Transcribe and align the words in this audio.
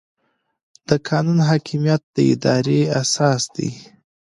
د 0.87 0.89
قانون 1.07 1.39
حاکمیت 1.49 2.01
د 2.15 2.17
ادارې 2.33 2.81
اساس 3.01 3.41
دی. 3.55 3.69